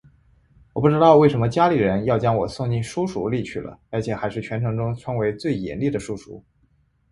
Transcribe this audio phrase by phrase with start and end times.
[0.73, 6.43] 我不知道为什么家里的人要将我送进书塾里去了而且还是全城中称为最严厉的书塾